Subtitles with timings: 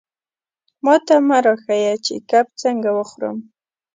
[0.85, 3.37] ماته مه را ښیه چې کب څنګه وخورم.